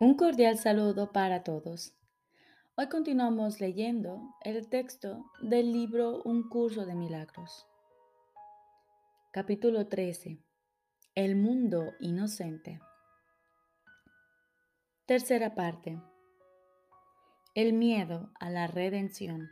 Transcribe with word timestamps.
Un 0.00 0.14
cordial 0.14 0.56
saludo 0.58 1.10
para 1.10 1.42
todos. 1.42 1.92
Hoy 2.76 2.88
continuamos 2.88 3.60
leyendo 3.60 4.32
el 4.42 4.68
texto 4.68 5.24
del 5.42 5.72
libro 5.72 6.22
Un 6.22 6.48
curso 6.48 6.86
de 6.86 6.94
milagros. 6.94 7.66
Capítulo 9.32 9.88
13. 9.88 10.38
El 11.16 11.34
mundo 11.34 11.94
inocente. 11.98 12.80
Tercera 15.04 15.56
parte. 15.56 16.00
El 17.56 17.72
miedo 17.72 18.30
a 18.38 18.50
la 18.50 18.68
redención. 18.68 19.50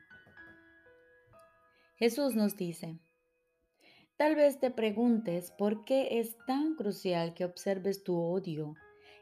Jesús 1.97 2.37
nos 2.37 2.57
dice, 2.57 3.01
tal 4.17 4.37
vez 4.37 4.61
te 4.61 4.71
preguntes 4.71 5.51
por 5.51 5.85
qué 5.85 6.21
es 6.21 6.37
tan 6.47 6.77
crucial 6.77 7.35
que 7.35 7.45
observes 7.45 8.05
tu 8.05 8.17
odio 8.17 8.77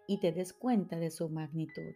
y 0.07 0.19
te 0.19 0.33
des 0.33 0.53
cuenta 0.53 0.97
de 0.97 1.11
su 1.11 1.29
magnitud. 1.29 1.95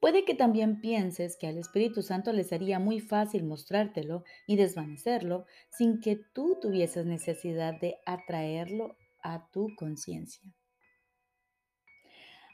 Puede 0.00 0.24
que 0.24 0.34
también 0.34 0.80
pienses 0.80 1.36
que 1.36 1.46
al 1.46 1.56
Espíritu 1.56 2.02
Santo 2.02 2.32
le 2.32 2.44
sería 2.44 2.78
muy 2.78 3.00
fácil 3.00 3.44
mostrártelo 3.44 4.24
y 4.46 4.56
desvanecerlo 4.56 5.46
sin 5.70 6.00
que 6.00 6.16
tú 6.16 6.58
tuvieses 6.60 7.06
necesidad 7.06 7.80
de 7.80 7.96
atraerlo 8.04 8.96
a 9.22 9.48
tu 9.50 9.74
conciencia. 9.76 10.42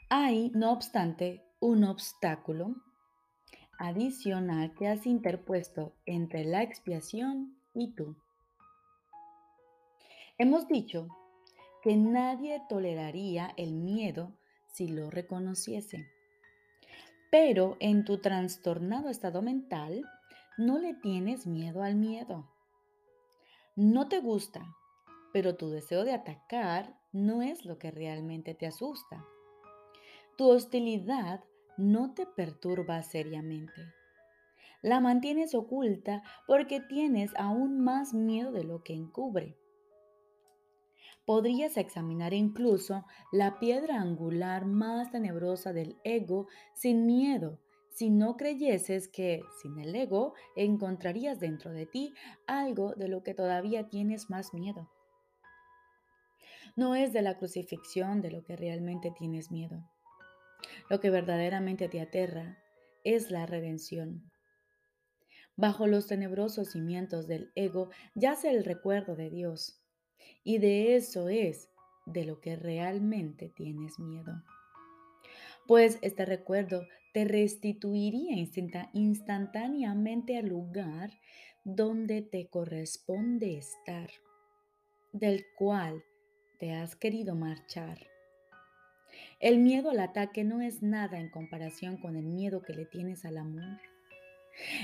Hay, 0.09 0.51
no 0.55 0.71
obstante, 0.71 1.43
un 1.59 1.83
obstáculo 1.83 2.75
adicional 3.77 4.73
que 4.75 4.87
has 4.87 5.05
interpuesto 5.05 5.93
entre 6.05 6.45
la 6.45 6.63
expiación 6.63 7.57
y 7.73 7.93
tú. 7.95 8.15
Hemos 10.37 10.67
dicho 10.67 11.07
que 11.81 11.97
nadie 11.97 12.61
toleraría 12.69 13.53
el 13.57 13.73
miedo 13.73 14.33
si 14.67 14.87
lo 14.87 15.09
reconociese. 15.09 16.07
Pero 17.31 17.77
en 17.79 18.05
tu 18.05 18.19
trastornado 18.19 19.09
estado 19.09 19.41
mental, 19.41 20.05
no 20.57 20.77
le 20.77 20.93
tienes 20.93 21.47
miedo 21.47 21.81
al 21.81 21.95
miedo. 21.95 22.47
No 23.75 24.07
te 24.09 24.19
gusta, 24.19 24.75
pero 25.33 25.55
tu 25.55 25.69
deseo 25.69 26.03
de 26.03 26.13
atacar 26.13 26.99
no 27.11 27.41
es 27.41 27.65
lo 27.65 27.77
que 27.77 27.89
realmente 27.89 28.53
te 28.53 28.67
asusta. 28.67 29.25
Tu 30.37 30.49
hostilidad 30.49 31.43
no 31.77 32.13
te 32.13 32.25
perturba 32.25 33.01
seriamente. 33.01 33.81
La 34.81 34.99
mantienes 34.99 35.55
oculta 35.55 36.23
porque 36.47 36.79
tienes 36.79 37.31
aún 37.37 37.83
más 37.83 38.13
miedo 38.13 38.51
de 38.51 38.63
lo 38.63 38.83
que 38.83 38.93
encubre 38.93 39.57
podrías 41.25 41.77
examinar 41.77 42.33
incluso 42.33 43.05
la 43.31 43.59
piedra 43.59 44.01
angular 44.01 44.65
más 44.65 45.11
tenebrosa 45.11 45.73
del 45.73 45.97
ego 46.03 46.47
sin 46.73 47.05
miedo, 47.05 47.59
si 47.89 48.09
no 48.09 48.37
creyeses 48.37 49.07
que 49.07 49.43
sin 49.61 49.79
el 49.79 49.95
ego 49.95 50.33
encontrarías 50.55 51.39
dentro 51.39 51.71
de 51.71 51.85
ti 51.85 52.13
algo 52.47 52.93
de 52.95 53.07
lo 53.07 53.21
que 53.21 53.33
todavía 53.33 53.89
tienes 53.89 54.29
más 54.29 54.53
miedo. 54.53 54.89
No 56.75 56.95
es 56.95 57.11
de 57.11 57.21
la 57.21 57.37
crucifixión 57.37 58.21
de 58.21 58.31
lo 58.31 58.43
que 58.43 58.55
realmente 58.55 59.11
tienes 59.11 59.51
miedo. 59.51 59.83
Lo 60.89 60.99
que 60.99 61.09
verdaderamente 61.09 61.89
te 61.89 61.99
aterra 61.99 62.57
es 63.03 63.29
la 63.29 63.45
redención. 63.45 64.31
Bajo 65.57 65.85
los 65.85 66.07
tenebrosos 66.07 66.71
cimientos 66.71 67.27
del 67.27 67.51
ego 67.55 67.89
yace 68.15 68.49
el 68.51 68.63
recuerdo 68.63 69.15
de 69.15 69.29
Dios 69.29 69.80
y 70.43 70.57
de 70.57 70.95
eso 70.95 71.29
es 71.29 71.69
de 72.05 72.25
lo 72.25 72.39
que 72.39 72.55
realmente 72.55 73.49
tienes 73.49 73.99
miedo. 73.99 74.43
Pues 75.67 75.99
este 76.01 76.25
recuerdo 76.25 76.87
te 77.13 77.25
restituiría 77.25 78.35
instantáneamente 78.93 80.37
al 80.37 80.47
lugar 80.47 81.11
donde 81.63 82.21
te 82.21 82.47
corresponde 82.47 83.57
estar, 83.57 84.09
del 85.11 85.45
cual 85.57 86.03
te 86.59 86.73
has 86.73 86.95
querido 86.95 87.35
marchar. 87.35 88.07
El 89.39 89.59
miedo 89.59 89.89
al 89.89 89.99
ataque 89.99 90.43
no 90.43 90.61
es 90.61 90.81
nada 90.81 91.19
en 91.19 91.29
comparación 91.29 91.97
con 91.97 92.15
el 92.15 92.25
miedo 92.25 92.61
que 92.61 92.73
le 92.73 92.85
tienes 92.85 93.25
al 93.25 93.37
amor. 93.37 93.90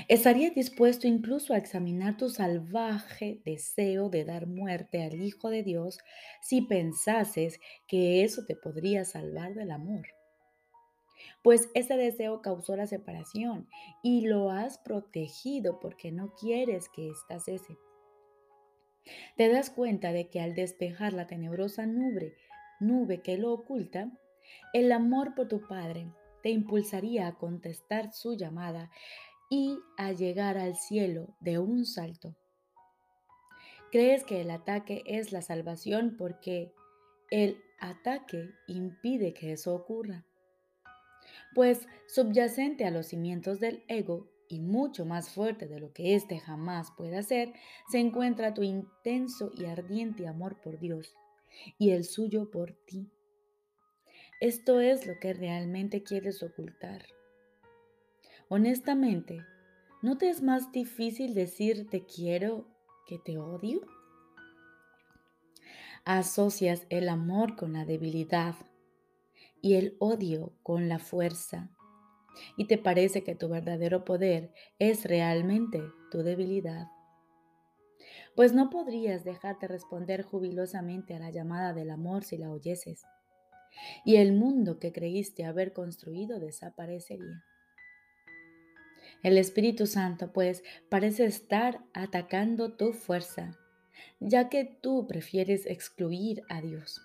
Estaría 0.08 0.50
dispuesto 0.50 1.06
incluso 1.06 1.54
a 1.54 1.58
examinar 1.58 2.16
tu 2.16 2.30
salvaje 2.30 3.40
deseo 3.44 4.08
de 4.08 4.24
dar 4.24 4.46
muerte 4.46 5.02
al 5.02 5.20
Hijo 5.20 5.50
de 5.50 5.62
Dios 5.62 5.98
si 6.42 6.62
pensases 6.62 7.60
que 7.86 8.24
eso 8.24 8.44
te 8.46 8.56
podría 8.56 9.04
salvar 9.04 9.54
del 9.54 9.70
amor. 9.70 10.06
Pues 11.42 11.68
ese 11.74 11.96
deseo 11.96 12.42
causó 12.42 12.76
la 12.76 12.86
separación 12.86 13.68
y 14.02 14.26
lo 14.26 14.50
has 14.50 14.78
protegido 14.78 15.80
porque 15.80 16.12
no 16.12 16.34
quieres 16.34 16.88
que 16.88 17.10
ésta 17.10 17.38
cese. 17.40 17.76
Te 19.36 19.48
das 19.48 19.70
cuenta 19.70 20.12
de 20.12 20.28
que 20.28 20.40
al 20.40 20.54
despejar 20.54 21.12
la 21.12 21.26
tenebrosa 21.26 21.86
nube, 21.86 22.34
nube 22.80 23.22
que 23.22 23.38
lo 23.38 23.52
oculta, 23.52 24.10
el 24.72 24.92
amor 24.92 25.34
por 25.34 25.48
tu 25.48 25.66
Padre 25.66 26.12
te 26.42 26.50
impulsaría 26.50 27.26
a 27.26 27.36
contestar 27.36 28.12
su 28.12 28.36
llamada 28.36 28.90
y 29.50 29.78
a 29.96 30.12
llegar 30.12 30.58
al 30.58 30.76
cielo 30.76 31.34
de 31.40 31.58
un 31.58 31.84
salto. 31.84 32.36
Crees 33.90 34.24
que 34.24 34.42
el 34.42 34.50
ataque 34.50 35.02
es 35.06 35.32
la 35.32 35.40
salvación 35.40 36.16
porque 36.18 36.74
el 37.30 37.62
ataque 37.80 38.50
impide 38.66 39.32
que 39.32 39.52
eso 39.52 39.74
ocurra. 39.74 40.26
Pues 41.54 41.86
subyacente 42.06 42.84
a 42.84 42.90
los 42.90 43.06
cimientos 43.06 43.60
del 43.60 43.84
ego 43.88 44.28
y 44.48 44.60
mucho 44.60 45.04
más 45.04 45.30
fuerte 45.30 45.66
de 45.66 45.80
lo 45.80 45.92
que 45.92 46.14
éste 46.14 46.38
jamás 46.38 46.90
puede 46.96 47.16
hacer, 47.16 47.52
se 47.90 47.98
encuentra 47.98 48.54
tu 48.54 48.62
intenso 48.62 49.50
y 49.54 49.66
ardiente 49.66 50.26
amor 50.26 50.60
por 50.60 50.78
Dios 50.78 51.14
y 51.78 51.90
el 51.90 52.04
suyo 52.04 52.50
por 52.50 52.72
ti. 52.86 53.10
Esto 54.40 54.80
es 54.80 55.06
lo 55.06 55.18
que 55.18 55.32
realmente 55.32 56.02
quieres 56.02 56.42
ocultar. 56.42 57.04
Honestamente, 58.50 59.44
¿no 60.00 60.16
te 60.16 60.30
es 60.30 60.42
más 60.42 60.72
difícil 60.72 61.34
decir 61.34 61.86
te 61.90 62.06
quiero 62.06 62.66
que 63.06 63.18
te 63.18 63.36
odio? 63.36 63.82
Asocias 66.06 66.86
el 66.88 67.10
amor 67.10 67.56
con 67.56 67.74
la 67.74 67.84
debilidad 67.84 68.54
y 69.60 69.74
el 69.74 69.96
odio 69.98 70.54
con 70.62 70.88
la 70.88 70.98
fuerza. 70.98 71.68
Y 72.56 72.66
te 72.66 72.78
parece 72.78 73.22
que 73.22 73.34
tu 73.34 73.50
verdadero 73.50 74.06
poder 74.06 74.54
es 74.78 75.04
realmente 75.04 75.82
tu 76.10 76.22
debilidad. 76.22 76.86
Pues 78.34 78.54
no 78.54 78.70
podrías 78.70 79.24
dejarte 79.24 79.68
responder 79.68 80.22
jubilosamente 80.22 81.14
a 81.14 81.18
la 81.18 81.30
llamada 81.30 81.74
del 81.74 81.90
amor 81.90 82.24
si 82.24 82.38
la 82.38 82.50
oyeses. 82.50 83.04
Y 84.06 84.16
el 84.16 84.32
mundo 84.32 84.78
que 84.78 84.90
creíste 84.90 85.44
haber 85.44 85.74
construido 85.74 86.40
desaparecería. 86.40 87.44
El 89.22 89.36
Espíritu 89.36 89.86
Santo, 89.86 90.32
pues, 90.32 90.62
parece 90.88 91.24
estar 91.24 91.80
atacando 91.92 92.76
tu 92.76 92.92
fuerza, 92.92 93.58
ya 94.20 94.48
que 94.48 94.64
tú 94.64 95.06
prefieres 95.08 95.66
excluir 95.66 96.42
a 96.48 96.60
Dios. 96.60 97.00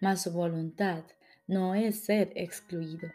Mas 0.00 0.22
su 0.22 0.32
voluntad 0.32 1.04
no 1.46 1.74
es 1.74 2.04
ser 2.04 2.32
excluido. 2.34 3.08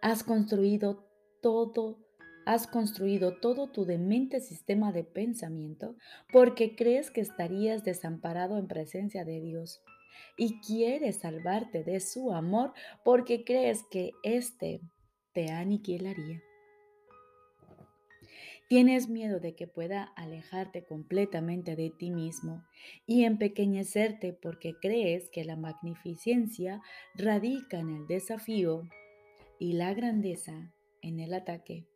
Has 0.00 0.22
construido 0.24 1.06
todo, 1.42 1.98
has 2.46 2.66
construido 2.66 3.38
todo 3.38 3.68
tu 3.68 3.84
demente 3.84 4.40
sistema 4.40 4.92
de 4.92 5.04
pensamiento 5.04 5.96
porque 6.32 6.74
crees 6.74 7.10
que 7.10 7.20
estarías 7.20 7.84
desamparado 7.84 8.56
en 8.56 8.66
presencia 8.66 9.24
de 9.24 9.40
Dios 9.40 9.82
y 10.36 10.60
quieres 10.60 11.16
salvarte 11.16 11.84
de 11.84 12.00
su 12.00 12.32
amor 12.32 12.72
porque 13.04 13.44
crees 13.44 13.84
que 13.90 14.12
éste 14.22 14.80
te 15.32 15.50
aniquilaría. 15.50 16.45
Tienes 18.68 19.08
miedo 19.08 19.38
de 19.38 19.54
que 19.54 19.66
pueda 19.66 20.04
alejarte 20.16 20.84
completamente 20.84 21.76
de 21.76 21.90
ti 21.90 22.10
mismo 22.10 22.64
y 23.06 23.24
empequeñecerte 23.24 24.32
porque 24.32 24.74
crees 24.80 25.30
que 25.30 25.44
la 25.44 25.56
magnificencia 25.56 26.82
radica 27.14 27.78
en 27.78 27.90
el 27.90 28.06
desafío 28.06 28.82
y 29.58 29.74
la 29.74 29.94
grandeza 29.94 30.72
en 31.00 31.20
el 31.20 31.32
ataque. 31.34 31.86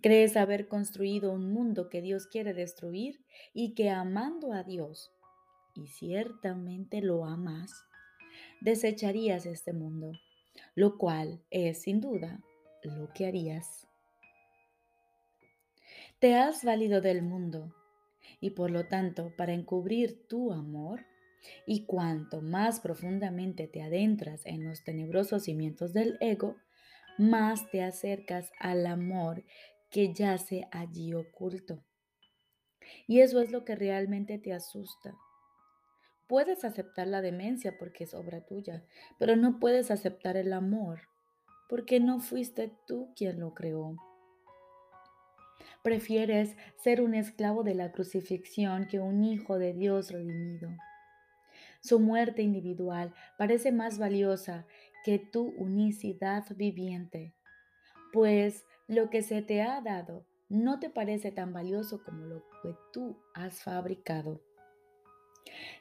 Crees 0.00 0.36
haber 0.36 0.68
construido 0.68 1.32
un 1.32 1.52
mundo 1.52 1.88
que 1.88 2.02
Dios 2.02 2.26
quiere 2.26 2.54
destruir 2.54 3.24
y 3.52 3.74
que 3.74 3.90
amando 3.90 4.52
a 4.52 4.62
Dios, 4.62 5.10
y 5.74 5.88
ciertamente 5.88 7.00
lo 7.00 7.24
amas, 7.24 7.72
desecharías 8.60 9.46
este 9.46 9.72
mundo 9.72 10.12
lo 10.74 10.98
cual 10.98 11.42
es 11.50 11.82
sin 11.82 12.00
duda 12.00 12.40
lo 12.82 13.12
que 13.12 13.26
harías. 13.26 13.91
Te 16.22 16.36
has 16.36 16.62
valido 16.62 17.00
del 17.00 17.20
mundo 17.20 17.74
y 18.40 18.50
por 18.50 18.70
lo 18.70 18.86
tanto 18.86 19.34
para 19.36 19.54
encubrir 19.54 20.28
tu 20.28 20.52
amor, 20.52 21.04
Y 21.66 21.84
cuanto 21.84 22.40
más 22.40 22.78
profundamente 22.78 23.66
te 23.66 23.82
adentras 23.82 24.46
en 24.46 24.62
los 24.62 24.84
tenebrosos 24.84 25.42
cimientos 25.42 25.92
del 25.92 26.16
ego, 26.20 26.54
más 27.18 27.68
te 27.72 27.82
acercas 27.82 28.52
al 28.60 28.86
amor 28.86 29.42
que 29.90 30.14
yace 30.14 30.68
allí 30.70 31.12
oculto. 31.12 31.82
Y 33.08 33.18
eso 33.18 33.40
es 33.40 33.50
lo 33.50 33.64
que 33.64 33.74
realmente 33.74 34.38
te 34.38 34.52
asusta. 34.52 35.16
Puedes 36.28 36.64
aceptar 36.64 37.08
la 37.08 37.20
demencia 37.20 37.76
porque 37.76 38.04
es 38.04 38.14
obra 38.14 38.46
tuya, 38.46 38.84
pero 39.18 39.34
no 39.34 39.58
puedes 39.58 39.90
aceptar 39.90 40.36
el 40.36 40.52
amor 40.52 41.00
porque 41.68 41.98
no 41.98 42.20
fuiste 42.20 42.70
tú 42.86 43.12
quien 43.16 43.40
lo 43.40 43.54
creó. 43.54 43.96
Prefieres 45.82 46.56
ser 46.76 47.00
un 47.00 47.14
esclavo 47.14 47.64
de 47.64 47.74
la 47.74 47.90
crucifixión 47.90 48.86
que 48.86 49.00
un 49.00 49.24
hijo 49.24 49.58
de 49.58 49.72
Dios 49.72 50.12
redimido. 50.12 50.70
Su 51.80 51.98
muerte 51.98 52.42
individual 52.42 53.12
parece 53.36 53.72
más 53.72 53.98
valiosa 53.98 54.64
que 55.04 55.18
tu 55.18 55.48
unicidad 55.56 56.44
viviente, 56.56 57.34
pues 58.12 58.64
lo 58.86 59.10
que 59.10 59.22
se 59.22 59.42
te 59.42 59.62
ha 59.62 59.80
dado 59.80 60.24
no 60.48 60.78
te 60.78 60.90
parece 60.90 61.32
tan 61.32 61.52
valioso 61.52 62.04
como 62.04 62.26
lo 62.26 62.44
que 62.62 62.76
tú 62.92 63.18
has 63.34 63.62
fabricado. 63.62 64.40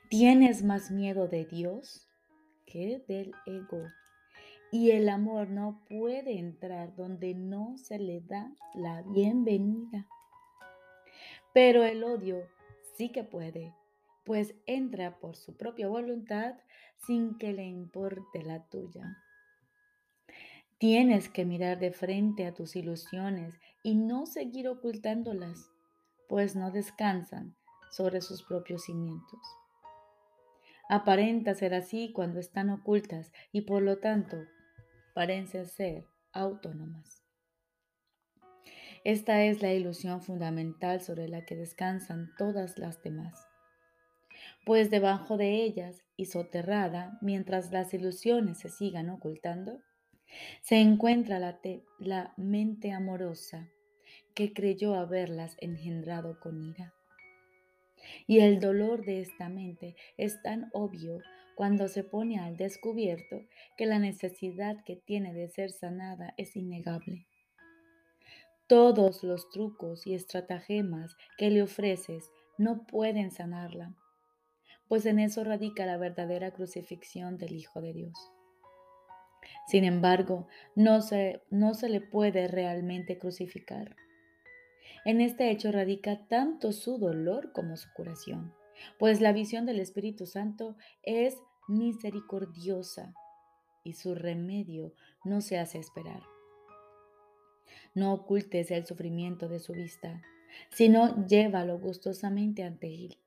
¿Tienes 0.09 0.63
más 0.63 0.89
miedo 0.89 1.27
de 1.27 1.45
Dios 1.45 2.07
que 2.65 3.03
del 3.07 3.33
ego? 3.45 3.83
Y 4.71 4.91
el 4.91 5.09
amor 5.09 5.49
no 5.49 5.81
puede 5.89 6.39
entrar 6.39 6.95
donde 6.95 7.33
no 7.33 7.77
se 7.77 7.99
le 7.99 8.21
da 8.21 8.55
la 8.73 9.01
bienvenida. 9.01 10.07
Pero 11.53 11.83
el 11.83 12.05
odio 12.05 12.47
sí 12.95 13.09
que 13.09 13.25
puede, 13.25 13.75
pues 14.23 14.55
entra 14.65 15.19
por 15.19 15.35
su 15.35 15.57
propia 15.57 15.89
voluntad 15.89 16.55
sin 17.05 17.37
que 17.37 17.51
le 17.51 17.65
importe 17.65 18.43
la 18.43 18.63
tuya. 18.69 19.17
Tienes 20.77 21.27
que 21.27 21.45
mirar 21.45 21.77
de 21.77 21.91
frente 21.91 22.45
a 22.45 22.53
tus 22.53 22.77
ilusiones 22.77 23.59
y 23.83 23.95
no 23.95 24.25
seguir 24.25 24.69
ocultándolas, 24.69 25.69
pues 26.29 26.55
no 26.55 26.71
descansan 26.71 27.55
sobre 27.91 28.21
sus 28.21 28.41
propios 28.43 28.85
cimientos. 28.85 29.39
Aparenta 30.89 31.55
ser 31.55 31.73
así 31.73 32.11
cuando 32.13 32.39
están 32.39 32.69
ocultas 32.69 33.31
y 33.51 33.61
por 33.61 33.81
lo 33.81 33.99
tanto 33.99 34.37
parecen 35.13 35.67
ser 35.67 36.05
autónomas. 36.33 37.23
Esta 39.03 39.43
es 39.43 39.61
la 39.61 39.73
ilusión 39.73 40.21
fundamental 40.21 41.01
sobre 41.01 41.27
la 41.27 41.45
que 41.45 41.55
descansan 41.55 42.29
todas 42.37 42.77
las 42.77 43.01
demás 43.01 43.47
pues 44.65 44.91
debajo 44.91 45.37
de 45.37 45.63
ellas 45.63 46.03
y 46.15 46.25
soterrada, 46.25 47.17
mientras 47.21 47.71
las 47.71 47.93
ilusiones 47.93 48.59
se 48.59 48.69
sigan 48.69 49.09
ocultando, 49.09 49.81
se 50.61 50.77
encuentra 50.77 51.39
la, 51.39 51.59
la 51.99 52.33
mente 52.37 52.91
amorosa 52.91 53.69
que 54.35 54.53
creyó 54.53 54.95
haberlas 54.95 55.57
engendrado 55.59 56.39
con 56.39 56.61
ira. 56.61 56.93
Y 58.27 58.39
el 58.39 58.59
dolor 58.59 59.03
de 59.03 59.21
esta 59.21 59.49
mente 59.49 59.95
es 60.17 60.41
tan 60.41 60.69
obvio 60.73 61.19
cuando 61.55 61.87
se 61.87 62.03
pone 62.03 62.39
al 62.39 62.57
descubierto 62.57 63.43
que 63.77 63.85
la 63.85 63.99
necesidad 63.99 64.83
que 64.83 64.95
tiene 64.95 65.33
de 65.33 65.49
ser 65.49 65.71
sanada 65.71 66.33
es 66.37 66.55
innegable. 66.55 67.27
Todos 68.67 69.23
los 69.23 69.49
trucos 69.49 70.07
y 70.07 70.13
estratagemas 70.13 71.15
que 71.37 71.49
le 71.49 71.61
ofreces 71.61 72.31
no 72.57 72.85
pueden 72.85 73.31
sanarla, 73.31 73.95
pues 74.87 75.05
en 75.05 75.19
eso 75.19 75.43
radica 75.43 75.85
la 75.85 75.97
verdadera 75.97 76.51
crucifixión 76.51 77.37
del 77.37 77.53
Hijo 77.53 77.81
de 77.81 77.93
Dios. 77.93 78.31
Sin 79.67 79.83
embargo, 79.83 80.47
no 80.75 81.01
se, 81.01 81.41
no 81.49 81.73
se 81.73 81.89
le 81.89 82.01
puede 82.01 82.47
realmente 82.47 83.17
crucificar. 83.17 83.95
En 85.05 85.19
este 85.21 85.49
hecho 85.49 85.71
radica 85.71 86.27
tanto 86.27 86.71
su 86.71 86.97
dolor 86.97 87.51
como 87.53 87.77
su 87.77 87.91
curación, 87.93 88.53
pues 88.99 89.21
la 89.21 89.33
visión 89.33 89.65
del 89.65 89.79
Espíritu 89.79 90.25
Santo 90.25 90.75
es 91.03 91.37
misericordiosa 91.67 93.13
y 93.83 93.93
su 93.93 94.15
remedio 94.15 94.93
no 95.23 95.41
se 95.41 95.57
hace 95.57 95.79
esperar. 95.79 96.23
No 97.93 98.13
ocultes 98.13 98.71
el 98.71 98.85
sufrimiento 98.85 99.47
de 99.47 99.59
su 99.59 99.73
vista, 99.73 100.21
sino 100.69 101.25
llévalo 101.25 101.79
gustosamente 101.79 102.63
ante 102.63 102.87
él 102.87 103.17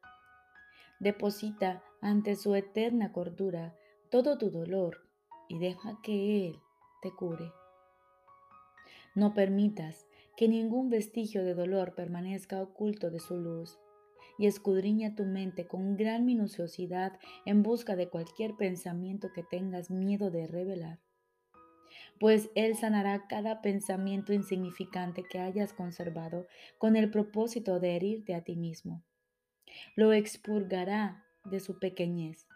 Deposita 1.05 1.83
ante 2.01 2.37
su 2.37 2.55
eterna 2.55 3.13
cordura 3.13 3.77
todo 4.11 4.39
tu 4.39 4.51
dolor 4.51 5.07
y 5.49 5.59
deja 5.59 5.99
que 6.03 6.47
Él 6.47 6.61
te 7.03 7.11
cure. 7.11 7.53
No 9.15 9.35
permitas 9.35 10.07
que 10.37 10.49
ningún 10.49 10.89
vestigio 10.89 11.45
de 11.45 11.55
dolor 11.55 11.95
permanezca 11.95 12.63
oculto 12.63 13.11
de 13.11 13.21
su 13.21 13.37
luz 13.37 13.79
y 14.39 14.47
escudriña 14.47 15.15
tu 15.15 15.25
mente 15.25 15.67
con 15.67 15.97
gran 15.97 16.25
minuciosidad 16.25 17.19
en 17.45 17.63
busca 17.63 17.97
de 17.97 18.09
cualquier 18.09 18.57
pensamiento 18.57 19.33
que 19.33 19.43
tengas 19.43 19.91
miedo 19.91 20.31
de 20.31 20.47
revelar. 20.47 21.01
Pues 22.19 22.51
Él 22.55 22.77
sanará 22.77 23.27
cada 23.29 23.61
pensamiento 23.63 24.33
insignificante 24.33 25.25
que 25.25 25.39
hayas 25.39 25.73
conservado 25.73 26.47
con 26.79 26.97
el 26.97 27.11
propósito 27.11 27.81
de 27.81 27.97
herirte 27.97 28.35
a 28.35 28.43
ti 28.43 28.57
mismo 28.57 29.03
lo 29.95 30.13
expurgará 30.13 31.25
de 31.45 31.61
su 31.61 31.79
pequeñez 31.79 32.47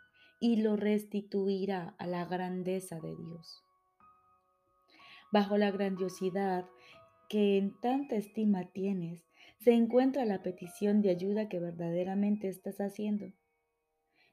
y 0.40 0.56
lo 0.56 0.76
restituirá 0.76 1.94
a 1.98 2.06
la 2.06 2.24
grandeza 2.24 3.00
de 3.00 3.14
Dios. 3.16 3.64
Bajo 5.32 5.58
la 5.58 5.70
grandiosidad 5.70 6.66
que 7.28 7.58
en 7.58 7.78
tanta 7.80 8.16
estima 8.16 8.64
tienes, 8.72 9.27
se 9.58 9.72
encuentra 9.72 10.24
la 10.24 10.42
petición 10.42 11.02
de 11.02 11.10
ayuda 11.10 11.48
que 11.48 11.58
verdaderamente 11.58 12.48
estás 12.48 12.80
haciendo. 12.80 13.32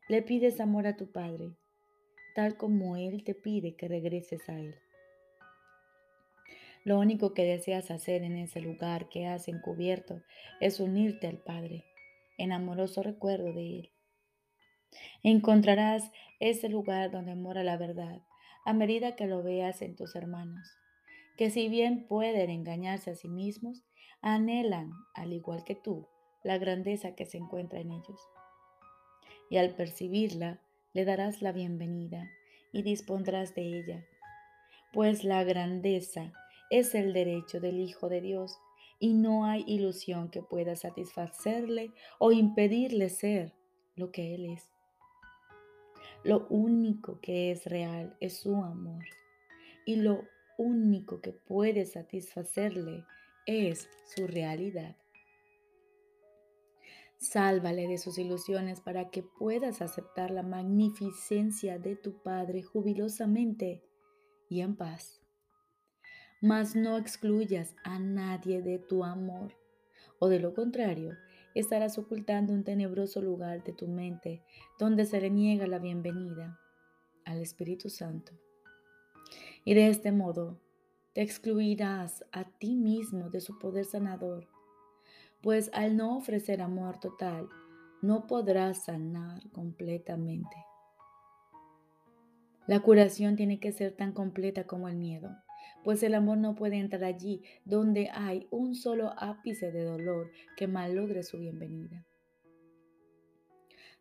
Le 0.07 0.21
pides 0.21 0.59
amor 0.59 0.85
a 0.85 0.95
tu 0.95 1.11
Padre, 1.11 1.57
tal 2.35 2.57
como 2.57 2.95
Él 2.95 3.23
te 3.23 3.33
pide 3.33 3.75
que 3.75 3.87
regreses 3.87 4.47
a 4.49 4.59
Él. 4.59 4.75
Lo 6.83 6.99
único 6.99 7.33
que 7.33 7.43
deseas 7.43 7.89
hacer 7.89 8.21
en 8.21 8.37
ese 8.37 8.61
lugar 8.61 9.09
que 9.09 9.25
has 9.25 9.47
encubierto 9.47 10.21
es 10.61 10.79
unirte 10.79 11.25
al 11.25 11.39
Padre 11.39 11.83
en 12.37 12.51
amoroso 12.51 13.01
recuerdo 13.01 13.51
de 13.53 13.79
Él. 13.79 13.91
Encontrarás 15.23 16.11
ese 16.39 16.69
lugar 16.69 17.09
donde 17.09 17.35
mora 17.35 17.63
la 17.63 17.77
verdad 17.77 18.21
a 18.65 18.73
medida 18.73 19.15
que 19.15 19.25
lo 19.25 19.41
veas 19.41 19.81
en 19.81 19.95
tus 19.95 20.15
hermanos, 20.15 20.77
que 21.37 21.49
si 21.49 21.69
bien 21.69 22.07
pueden 22.07 22.49
engañarse 22.49 23.11
a 23.11 23.15
sí 23.15 23.27
mismos, 23.27 23.83
anhelan, 24.25 24.91
al 25.13 25.33
igual 25.33 25.63
que 25.63 25.75
tú, 25.75 26.07
la 26.43 26.57
grandeza 26.57 27.13
que 27.13 27.27
se 27.27 27.37
encuentra 27.37 27.79
en 27.79 27.91
ellos. 27.91 28.19
Y 29.51 29.57
al 29.57 29.75
percibirla, 29.75 30.59
le 30.93 31.05
darás 31.05 31.43
la 31.43 31.51
bienvenida 31.51 32.27
y 32.71 32.81
dispondrás 32.81 33.53
de 33.53 33.79
ella, 33.79 34.03
pues 34.91 35.23
la 35.23 35.43
grandeza 35.43 36.33
es 36.71 36.95
el 36.95 37.13
derecho 37.13 37.59
del 37.59 37.79
Hijo 37.79 38.09
de 38.09 38.21
Dios 38.21 38.57
y 38.99 39.13
no 39.13 39.45
hay 39.45 39.63
ilusión 39.67 40.31
que 40.31 40.41
pueda 40.41 40.75
satisfacerle 40.75 41.91
o 42.17 42.31
impedirle 42.31 43.09
ser 43.09 43.53
lo 43.95 44.11
que 44.11 44.33
Él 44.33 44.45
es. 44.45 44.71
Lo 46.23 46.47
único 46.49 47.19
que 47.21 47.51
es 47.51 47.65
real 47.65 48.17
es 48.19 48.37
su 48.39 48.55
amor 48.55 49.05
y 49.85 49.97
lo 49.97 50.23
único 50.57 51.21
que 51.21 51.31
puede 51.31 51.85
satisfacerle 51.85 53.05
es 53.45 53.89
su 54.15 54.27
realidad. 54.27 54.95
Sálvale 57.17 57.87
de 57.87 57.97
sus 57.97 58.17
ilusiones 58.17 58.81
para 58.81 59.09
que 59.09 59.23
puedas 59.23 59.81
aceptar 59.81 60.31
la 60.31 60.43
magnificencia 60.43 61.79
de 61.79 61.95
tu 61.95 62.21
Padre 62.21 62.61
jubilosamente 62.61 63.83
y 64.49 64.61
en 64.61 64.75
paz 64.75 65.25
mas 66.45 66.75
no 66.75 66.97
excluyas 66.97 67.75
a 67.83 67.97
nadie 67.97 68.61
de 68.61 68.77
tu 68.77 69.03
amor, 69.03 69.55
o 70.19 70.27
de 70.27 70.39
lo 70.39 70.53
contrario, 70.53 71.17
estarás 71.55 71.97
ocultando 71.97 72.53
un 72.53 72.63
tenebroso 72.63 73.19
lugar 73.19 73.63
de 73.63 73.73
tu 73.73 73.87
mente 73.87 74.43
donde 74.77 75.05
se 75.05 75.19
le 75.19 75.31
niega 75.31 75.65
la 75.65 75.79
bienvenida 75.79 76.59
al 77.25 77.41
Espíritu 77.41 77.89
Santo. 77.89 78.33
Y 79.63 79.73
de 79.73 79.87
este 79.87 80.11
modo 80.11 80.61
te 81.15 81.23
excluirás 81.23 82.23
a 82.31 82.43
ti 82.43 82.75
mismo 82.75 83.31
de 83.31 83.41
su 83.41 83.57
poder 83.57 83.85
sanador, 83.85 84.47
pues 85.41 85.71
al 85.73 85.97
no 85.97 86.15
ofrecer 86.15 86.61
amor 86.61 86.99
total, 86.99 87.49
no 88.03 88.27
podrás 88.27 88.85
sanar 88.85 89.49
completamente. 89.49 90.55
La 92.67 92.81
curación 92.81 93.35
tiene 93.35 93.59
que 93.59 93.71
ser 93.71 93.95
tan 93.95 94.11
completa 94.11 94.67
como 94.67 94.87
el 94.87 94.95
miedo 94.97 95.35
pues 95.85 96.01
el 96.01 96.15
amor 96.15 96.39
no 96.39 96.55
puede 96.55 96.77
entrar 96.77 97.03
allí 97.03 97.43
donde 97.63 98.09
hay 98.11 98.47
un 98.49 98.73
solo 98.73 99.13
ápice 99.17 99.71
de 99.71 99.83
dolor 99.83 100.31
que 100.57 100.67
malogre 100.67 101.21
su 101.21 101.37
bienvenida. 101.37 102.03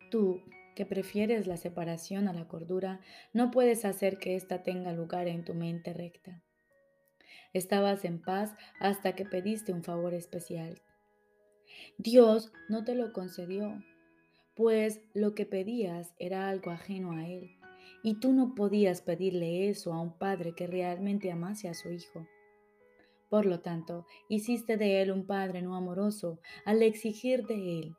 Tú 0.09 0.41
que 0.75 0.87
prefieres 0.87 1.45
la 1.45 1.57
separación 1.57 2.27
a 2.27 2.33
la 2.33 2.47
cordura, 2.47 2.99
no 3.33 3.51
puedes 3.51 3.85
hacer 3.85 4.17
que 4.17 4.35
ésta 4.35 4.63
tenga 4.63 4.93
lugar 4.93 5.27
en 5.27 5.45
tu 5.45 5.53
mente 5.53 5.93
recta. 5.93 6.43
Estabas 7.55 8.03
en 8.03 8.21
paz 8.21 8.53
hasta 8.81 9.15
que 9.15 9.23
pediste 9.23 9.71
un 9.71 9.81
favor 9.81 10.13
especial. 10.13 10.81
Dios 11.97 12.51
no 12.67 12.83
te 12.83 12.95
lo 12.95 13.13
concedió, 13.13 13.81
pues 14.57 14.99
lo 15.13 15.35
que 15.35 15.45
pedías 15.45 16.13
era 16.19 16.49
algo 16.49 16.71
ajeno 16.71 17.13
a 17.13 17.25
Él, 17.29 17.57
y 18.03 18.19
tú 18.19 18.33
no 18.33 18.55
podías 18.55 19.01
pedirle 19.01 19.69
eso 19.69 19.93
a 19.93 20.01
un 20.01 20.17
padre 20.17 20.53
que 20.53 20.67
realmente 20.67 21.31
amase 21.31 21.69
a 21.69 21.73
su 21.73 21.93
hijo. 21.93 22.27
Por 23.29 23.45
lo 23.45 23.61
tanto, 23.61 24.05
hiciste 24.27 24.75
de 24.75 25.01
Él 25.01 25.09
un 25.09 25.25
padre 25.25 25.61
no 25.61 25.77
amoroso 25.77 26.41
al 26.65 26.83
exigir 26.83 27.47
de 27.47 27.79
Él 27.79 27.95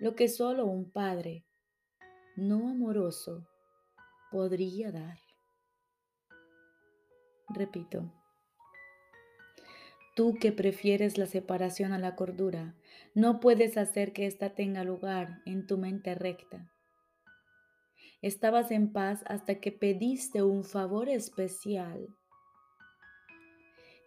lo 0.00 0.16
que 0.16 0.28
solo 0.28 0.66
un 0.66 0.90
padre 0.90 1.44
no 2.34 2.68
amoroso 2.68 3.46
podría 4.32 4.90
dar. 4.90 5.20
Repito, 7.48 8.12
tú 10.16 10.38
que 10.40 10.50
prefieres 10.50 11.18
la 11.18 11.26
separación 11.26 11.92
a 11.92 11.98
la 11.98 12.16
cordura, 12.16 12.74
no 13.12 13.38
puedes 13.38 13.76
hacer 13.76 14.14
que 14.14 14.26
ésta 14.26 14.54
tenga 14.54 14.82
lugar 14.82 15.42
en 15.44 15.66
tu 15.66 15.76
mente 15.76 16.14
recta. 16.14 16.72
Estabas 18.22 18.70
en 18.70 18.94
paz 18.94 19.22
hasta 19.26 19.60
que 19.60 19.72
pediste 19.72 20.42
un 20.42 20.64
favor 20.64 21.10
especial. 21.10 22.08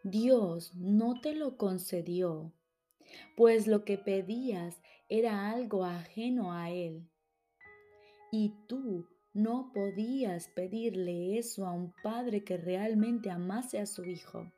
Dios 0.04 0.74
no 0.74 1.22
te 1.22 1.36
lo 1.36 1.58
concedió, 1.58 2.54
pues 3.38 3.68
lo 3.68 3.86
que 3.86 4.00
pedías 4.00 4.82
era 5.10 5.52
algo 5.52 5.86
ajeno 5.86 6.54
a 6.54 6.72
Él 6.72 7.08
y 8.32 8.56
tú 8.68 9.08
no 9.32 9.72
podías 9.76 10.48
pedirle 10.48 11.38
eso 11.38 11.68
a 11.68 11.72
un 11.72 11.94
padre 12.02 12.44
que 12.44 12.58
realmente 12.58 13.30
amase 13.30 13.78
a 13.78 13.86
su 13.86 14.06
hijo. 14.06 14.52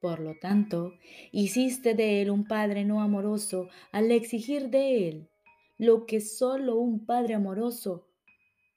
Por 0.00 0.20
lo 0.20 0.34
tanto, 0.38 0.94
hiciste 1.30 1.94
de 1.94 2.22
él 2.22 2.30
un 2.30 2.46
padre 2.46 2.84
no 2.84 3.02
amoroso 3.02 3.68
al 3.92 4.10
exigir 4.10 4.70
de 4.70 5.08
él 5.08 5.30
lo 5.78 6.06
que 6.06 6.20
solo 6.20 6.76
un 6.76 7.06
padre 7.06 7.34
amoroso 7.34 8.06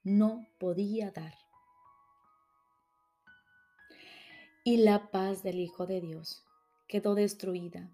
no 0.03 0.46
podía 0.60 1.12
dar. 1.12 1.34
Y 4.63 4.77
la 4.77 5.12
paz 5.12 5.44
del 5.44 5.60
Hijo 5.60 5.86
de 5.86 6.01
Dios 6.01 6.44
quedó 6.88 7.15
destruida, 7.15 7.89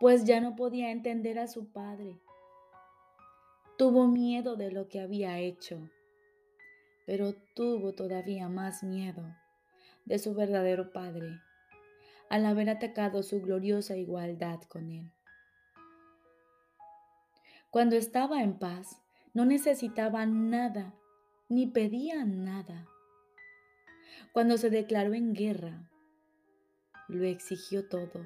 pues 0.00 0.24
ya 0.24 0.40
no 0.40 0.56
podía 0.56 0.90
entender 0.90 1.38
a 1.38 1.46
su 1.46 1.70
padre 1.70 2.20
Tuvo 3.78 4.08
miedo 4.08 4.56
de 4.56 4.72
lo 4.72 4.88
que 4.88 4.98
había 4.98 5.38
hecho, 5.38 5.88
pero 7.06 7.32
tuvo 7.54 7.94
todavía 7.94 8.48
más 8.48 8.82
miedo 8.82 9.36
de 10.04 10.18
su 10.18 10.34
verdadero 10.34 10.90
Padre 10.90 11.40
al 12.30 12.46
haber 12.46 12.70
atacado 12.70 13.22
su 13.22 13.40
gloriosa 13.40 13.96
igualdad 13.96 14.60
con 14.62 14.90
Él. 14.90 15.12
Cuando 17.70 17.96
estaba 17.96 18.42
en 18.42 18.58
paz, 18.58 19.00
no 19.34 19.44
necesitaba 19.44 20.24
nada 20.26 20.94
ni 21.48 21.66
pedía 21.66 22.24
nada. 22.24 22.86
Cuando 24.32 24.58
se 24.58 24.70
declaró 24.70 25.14
en 25.14 25.32
guerra, 25.34 25.90
lo 27.08 27.24
exigió 27.24 27.88
todo 27.88 28.22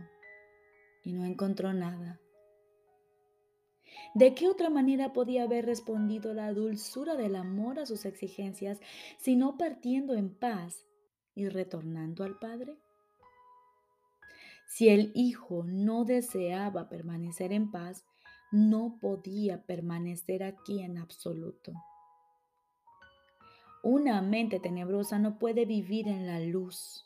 y 1.05 1.13
no 1.13 1.25
encontró 1.25 1.73
nada. 1.73 2.21
¿De 4.15 4.35
qué 4.35 4.49
otra 4.49 4.71
manera 4.71 5.13
podía 5.13 5.45
haber 5.45 5.67
respondido 5.67 6.35
la 6.35 6.53
dulzura 6.53 7.15
del 7.17 7.37
amor 7.37 7.79
a 7.79 7.87
sus 7.87 8.05
exigencias, 8.05 8.81
sino 9.19 9.57
partiendo 9.57 10.15
en 10.15 10.35
paz 10.35 10.87
y 11.35 11.49
retornando 11.49 12.25
al 12.25 12.39
Padre? 12.39 12.79
Si 14.75 14.89
el 14.89 15.13
Hijo 15.15 15.65
no 15.67 16.07
deseaba 16.07 16.89
permanecer 16.89 17.53
en 17.53 17.71
paz, 17.71 18.07
no 18.51 18.97
podía 19.03 19.67
permanecer 19.67 20.43
aquí 20.43 20.81
en 20.81 20.97
absoluto. 20.97 21.75
Una 23.83 24.23
mente 24.23 24.61
tenebrosa 24.61 25.19
no 25.19 25.39
puede 25.39 25.67
vivir 25.67 26.09
en 26.09 26.27
la 26.27 26.41
luz 26.41 27.05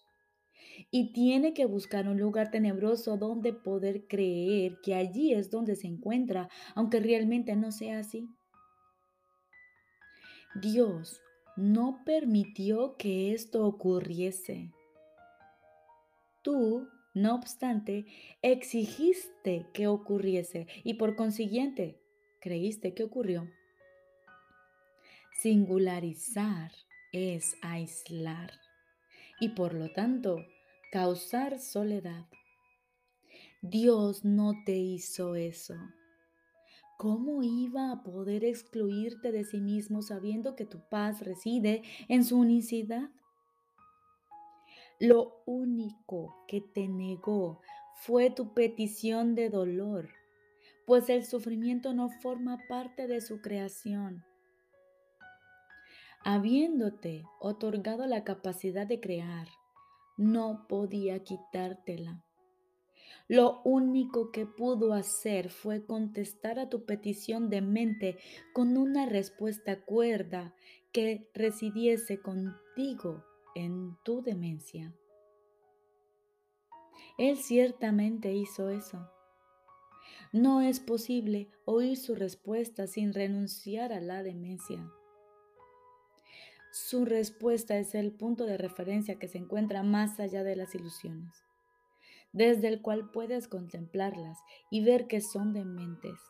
y 0.92 1.12
tiene 1.12 1.54
que 1.54 1.66
buscar 1.66 2.06
un 2.06 2.20
lugar 2.20 2.52
tenebroso 2.52 3.16
donde 3.16 3.52
poder 3.52 4.06
creer 4.06 4.80
que 4.80 4.94
allí 4.94 5.34
es 5.34 5.50
donde 5.50 5.74
se 5.74 5.88
encuentra, 5.88 6.48
aunque 6.76 7.00
realmente 7.00 7.56
no 7.56 7.72
sea 7.72 7.98
así. 7.98 8.28
Dios 10.54 11.20
no 11.56 11.98
permitió 12.06 12.96
que 12.96 13.32
esto 13.32 13.66
ocurriese. 13.66 14.70
Tú, 16.42 16.86
no 17.16 17.34
obstante, 17.34 18.04
exigiste 18.42 19.66
que 19.72 19.86
ocurriese 19.86 20.66
y 20.84 20.94
por 20.94 21.16
consiguiente 21.16 21.98
creíste 22.42 22.92
que 22.92 23.04
ocurrió. 23.04 23.50
Singularizar 25.40 26.72
es 27.12 27.56
aislar 27.62 28.52
y 29.40 29.48
por 29.48 29.72
lo 29.72 29.90
tanto 29.92 30.44
causar 30.92 31.58
soledad. 31.58 32.26
Dios 33.62 34.26
no 34.26 34.52
te 34.66 34.76
hizo 34.76 35.36
eso. 35.36 35.74
¿Cómo 36.98 37.42
iba 37.42 37.92
a 37.92 38.02
poder 38.02 38.44
excluirte 38.44 39.32
de 39.32 39.44
sí 39.44 39.60
mismo 39.62 40.02
sabiendo 40.02 40.54
que 40.54 40.66
tu 40.66 40.86
paz 40.90 41.22
reside 41.22 41.82
en 42.08 42.24
su 42.24 42.38
unicidad? 42.38 43.08
Lo 44.98 45.42
único 45.44 46.42
que 46.48 46.62
te 46.62 46.88
negó 46.88 47.60
fue 47.96 48.30
tu 48.30 48.54
petición 48.54 49.34
de 49.34 49.50
dolor, 49.50 50.08
pues 50.86 51.10
el 51.10 51.26
sufrimiento 51.26 51.92
no 51.92 52.08
forma 52.08 52.58
parte 52.66 53.06
de 53.06 53.20
su 53.20 53.42
creación. 53.42 54.24
Habiéndote 56.24 57.24
otorgado 57.40 58.06
la 58.06 58.24
capacidad 58.24 58.86
de 58.86 58.98
crear, 58.98 59.48
no 60.16 60.66
podía 60.66 61.22
quitártela. 61.22 62.24
Lo 63.28 63.60
único 63.64 64.30
que 64.30 64.46
pudo 64.46 64.94
hacer 64.94 65.50
fue 65.50 65.84
contestar 65.84 66.58
a 66.58 66.70
tu 66.70 66.86
petición 66.86 67.50
de 67.50 67.60
mente 67.60 68.16
con 68.54 68.78
una 68.78 69.04
respuesta 69.04 69.84
cuerda 69.84 70.54
que 70.90 71.28
residiese 71.34 72.18
contigo 72.22 73.25
en 73.56 73.96
tu 74.04 74.22
demencia. 74.22 74.94
Él 77.16 77.38
ciertamente 77.38 78.34
hizo 78.34 78.68
eso. 78.68 79.10
No 80.30 80.60
es 80.60 80.78
posible 80.78 81.48
oír 81.64 81.96
su 81.96 82.14
respuesta 82.14 82.86
sin 82.86 83.14
renunciar 83.14 83.94
a 83.94 84.00
la 84.00 84.22
demencia. 84.22 84.86
Su 86.70 87.06
respuesta 87.06 87.78
es 87.78 87.94
el 87.94 88.12
punto 88.12 88.44
de 88.44 88.58
referencia 88.58 89.18
que 89.18 89.28
se 89.28 89.38
encuentra 89.38 89.82
más 89.82 90.20
allá 90.20 90.44
de 90.44 90.54
las 90.54 90.74
ilusiones, 90.74 91.32
desde 92.34 92.68
el 92.68 92.82
cual 92.82 93.10
puedes 93.10 93.48
contemplarlas 93.48 94.38
y 94.70 94.84
ver 94.84 95.06
que 95.06 95.22
son 95.22 95.54
de 95.54 95.64
mentes. 95.64 96.20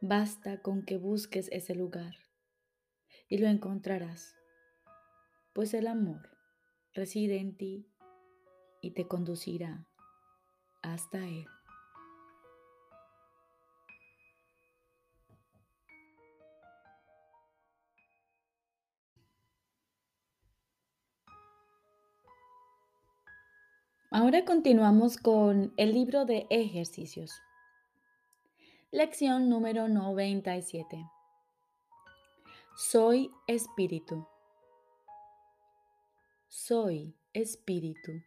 Basta 0.00 0.62
con 0.62 0.84
que 0.84 0.98
busques 0.98 1.48
ese 1.50 1.74
lugar 1.74 2.14
y 3.28 3.38
lo 3.38 3.48
encontrarás, 3.48 4.37
pues 5.58 5.74
el 5.74 5.88
amor 5.88 6.20
reside 6.94 7.38
en 7.38 7.56
ti 7.56 7.84
y 8.80 8.92
te 8.92 9.08
conducirá 9.08 9.88
hasta 10.82 11.18
él. 11.18 11.48
Ahora 24.12 24.44
continuamos 24.44 25.16
con 25.16 25.74
el 25.76 25.92
libro 25.92 26.24
de 26.24 26.46
ejercicios. 26.50 27.32
Lección 28.92 29.48
número 29.48 29.88
97. 29.88 31.04
Soy 32.76 33.32
espíritu. 33.48 34.24
Soy 36.50 37.14
espíritu. 37.34 38.22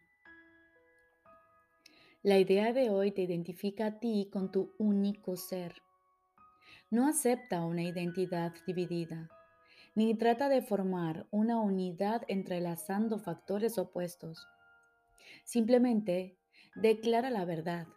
La 2.21 2.37
idea 2.37 2.71
de 2.71 2.91
hoy 2.91 3.11
te 3.11 3.23
identifica 3.23 3.87
a 3.87 3.99
ti 3.99 4.29
con 4.31 4.51
tu 4.51 4.75
único 4.77 5.35
ser. 5.35 5.73
No 6.91 7.07
acepta 7.07 7.65
una 7.65 7.81
identidad 7.81 8.53
dividida, 8.67 9.27
ni 9.95 10.13
trata 10.15 10.49
de 10.49 10.61
formar 10.61 11.25
una 11.31 11.59
unidad 11.59 12.21
entrelazando 12.27 13.17
factores 13.17 13.79
opuestos 13.79 14.47
Simplemente 15.43 16.37
declara 16.75 17.31
la 17.31 17.45
verdad. 17.45 17.87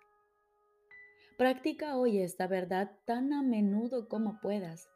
Practica 1.37 1.99
hoy 1.99 2.21
esta 2.21 2.47
verdad 2.47 2.93
tan 3.05 3.35
a 3.35 3.43
menudo 3.43 4.09
como 4.09 4.41
puedas 4.41 4.89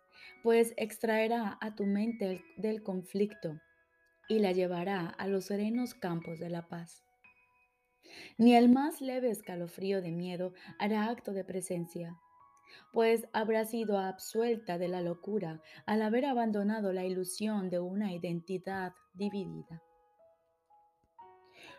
pues 0.43 0.73
extraerá 0.79 1.59
a 1.61 1.75
tu 1.75 1.85
mente 1.85 2.43
del 2.57 2.83
conflicto 2.83 3.61
y 4.29 4.39
la 4.41 4.53
llevará 4.53 5.09
a 5.09 5.27
los 5.27 5.47
serenos 5.47 5.95
campos 5.95 6.39
de 6.39 6.51
la 6.51 6.69
paz. 6.69 7.03
Ni 8.37 8.55
el 8.55 8.69
más 8.69 9.01
leve 9.01 9.31
escalofrío 9.31 10.01
de 10.03 10.13
miedo 10.13 10.53
hará 10.79 11.09
acto 11.09 11.33
de 11.33 11.45
presencia, 11.45 12.17
pues 12.93 13.27
habrá 13.33 13.65
sido 13.65 13.99
absuelta 13.99 14.79
de 14.79 14.89
la 14.89 15.01
locura 15.01 15.63
al 15.87 16.03
haber 16.03 16.27
abandonado 16.27 16.93
la 16.93 17.05
ilusión 17.05 17.71
de 17.71 17.81
una 17.81 18.13
identidad 18.13 18.93
dividida. 19.15 19.83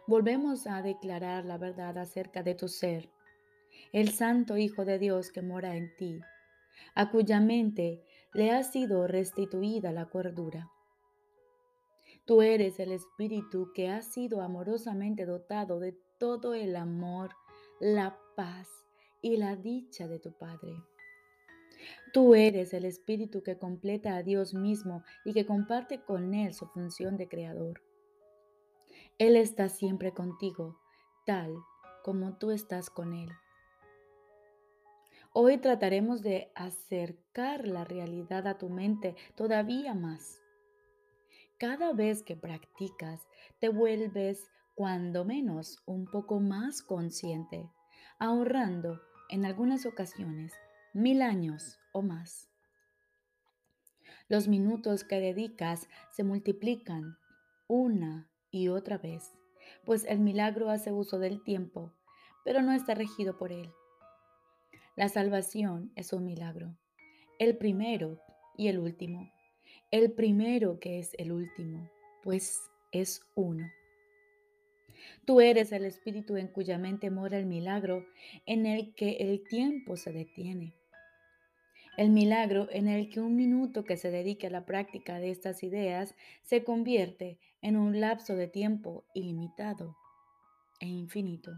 Volvemos 0.08 0.66
a 0.68 0.82
declarar 0.82 1.46
la 1.46 1.58
verdad 1.58 1.98
acerca 1.98 2.44
de 2.44 2.56
tu 2.56 2.68
ser, 2.68 3.10
el 3.94 4.10
Santo 4.10 4.58
Hijo 4.58 4.86
de 4.86 5.00
Dios 5.00 5.32
que 5.32 5.42
mora 5.42 5.76
en 5.76 5.96
ti, 5.96 6.20
a 6.96 7.12
cuya 7.12 7.40
mente 7.40 8.04
le 8.34 8.52
ha 8.52 8.64
sido 8.64 9.08
restituida 9.08 9.92
la 9.92 10.08
cordura. 10.10 10.70
Tú 12.30 12.44
eres 12.44 12.80
el 12.80 12.92
Espíritu 12.92 13.72
que 13.74 13.90
ha 13.90 14.04
sido 14.04 14.44
amorosamente 14.44 15.26
dotado 15.26 15.80
de 15.80 15.98
todo 16.20 16.54
el 16.54 16.76
amor, 16.76 17.32
la 17.80 18.20
paz 18.36 18.70
y 19.20 19.38
la 19.38 19.56
dicha 19.56 20.08
de 20.08 20.20
tu 20.20 20.34
Padre. 20.34 20.76
Tú 22.14 22.36
eres 22.36 22.72
el 22.76 22.86
Espíritu 22.86 23.42
que 23.42 23.58
completa 23.58 24.16
a 24.16 24.22
Dios 24.22 24.54
mismo 24.54 25.02
y 25.26 25.34
que 25.34 25.48
comparte 25.48 26.04
con 26.04 26.36
Él 26.36 26.54
su 26.54 26.68
función 26.68 27.18
de 27.18 27.28
creador. 27.28 27.82
Él 29.18 29.36
está 29.36 29.68
siempre 29.68 30.14
contigo, 30.14 30.80
tal 31.26 31.56
como 32.04 32.38
tú 32.38 32.52
estás 32.52 32.92
con 32.92 33.16
Él. 33.16 33.32
Hoy 35.34 35.58
trataremos 35.58 36.22
de 36.22 36.52
acercar 36.54 37.68
la 37.68 37.86
realidad 37.86 38.46
a 38.46 38.60
tu 38.60 38.70
mente 38.70 39.16
todavía 39.34 39.96
más. 39.96 40.39
Cada 41.60 41.92
vez 41.92 42.24
que 42.24 42.38
practicas, 42.38 43.28
te 43.60 43.68
vuelves 43.68 44.50
cuando 44.76 45.26
menos 45.26 45.84
un 45.86 46.06
poco 46.06 46.40
más 46.40 46.82
consciente, 46.82 47.70
ahorrando 48.18 49.02
en 49.28 49.44
algunas 49.44 49.86
ocasiones 49.86 50.54
mil 50.94 51.22
años 51.22 51.78
o 51.92 52.02
más. 52.02 52.50
Los 54.30 54.48
minutos 54.48 55.04
que 55.04 55.20
dedicas 55.20 55.90
se 56.12 56.24
multiplican 56.24 57.18
una 57.68 58.32
y 58.52 58.70
otra 58.70 58.98
vez, 58.98 59.36
pues 59.84 60.06
el 60.06 60.20
milagro 60.20 60.70
hace 60.70 60.94
uso 60.94 61.20
del 61.20 61.44
tiempo, 61.44 61.92
pero 62.46 62.62
no 62.62 62.72
está 62.72 62.96
regido 62.96 63.38
por 63.38 63.52
él. 63.52 63.70
La 64.96 65.10
salvación 65.10 65.92
es 65.98 66.14
un 66.14 66.24
milagro, 66.24 66.78
el 67.38 67.58
primero 67.58 68.22
y 68.56 68.70
el 68.70 68.80
último. 68.80 69.30
El 69.92 70.12
primero 70.12 70.80
que 70.80 71.00
es 71.00 71.16
el 71.18 71.32
último, 71.32 71.90
pues 72.22 72.62
es 72.92 73.22
uno. 73.34 73.68
Tú 75.26 75.42
eres 75.42 75.72
el 75.72 75.84
espíritu 75.84 76.38
en 76.38 76.48
cuya 76.48 76.78
mente 76.78 77.10
mora 77.10 77.40
el 77.40 77.48
milagro, 77.48 78.06
en 78.46 78.68
el 78.68 78.94
que 78.94 79.18
el 79.20 79.44
tiempo 79.48 79.98
se 79.98 80.12
detiene. 80.12 80.76
El 81.98 82.12
milagro 82.12 82.68
en 82.72 82.88
el 82.88 83.10
que 83.10 83.20
un 83.20 83.36
minuto 83.36 83.84
que 83.84 83.98
se 83.98 84.12
dedique 84.12 84.46
a 84.46 84.52
la 84.52 84.64
práctica 84.64 85.20
de 85.20 85.32
estas 85.32 85.64
ideas 85.64 86.14
se 86.44 86.64
convierte 86.64 87.40
en 87.64 87.76
un 87.76 88.00
lapso 88.00 88.36
de 88.36 88.48
tiempo 88.48 89.06
ilimitado 89.16 89.98
e 90.80 90.86
infinito. 90.86 91.52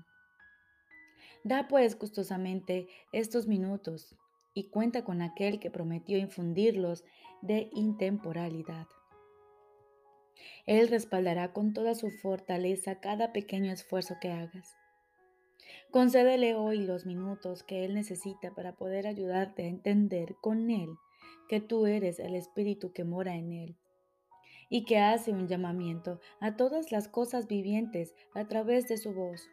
Da 1.44 1.68
pues 1.68 2.00
gustosamente 2.00 2.88
estos 3.12 3.46
minutos 3.46 4.16
y 4.54 4.70
cuenta 4.70 5.04
con 5.04 5.22
aquel 5.22 5.60
que 5.60 5.72
prometió 5.72 6.18
infundirlos 6.18 7.04
de 7.42 7.70
intemporalidad. 7.74 8.88
Él 10.66 10.88
respaldará 10.88 11.54
con 11.54 11.74
toda 11.74 11.96
su 11.96 12.10
fortaleza 12.10 13.00
cada 13.00 13.32
pequeño 13.32 13.72
esfuerzo 13.72 14.16
que 14.22 14.32
hagas. 14.32 14.76
Concédele 15.92 16.56
hoy 16.56 16.80
los 16.86 17.06
minutos 17.06 17.64
que 17.64 17.86
Él 17.86 17.94
necesita 17.94 18.54
para 18.56 18.76
poder 18.76 19.08
ayudarte 19.08 19.64
a 19.64 19.68
entender 19.68 20.36
con 20.42 20.70
Él 20.70 20.90
que 21.50 21.60
tú 21.60 21.86
eres 21.86 22.20
el 22.20 22.36
Espíritu 22.36 22.94
que 22.94 23.04
mora 23.04 23.36
en 23.36 23.52
Él 23.52 23.78
y 24.70 24.86
que 24.86 25.00
hace 25.00 25.32
un 25.32 25.48
llamamiento 25.48 26.22
a 26.40 26.56
todas 26.56 26.92
las 26.94 27.10
cosas 27.10 27.48
vivientes 27.48 28.16
a 28.34 28.48
través 28.48 28.88
de 28.88 28.98
su 28.98 29.14
voz. 29.14 29.50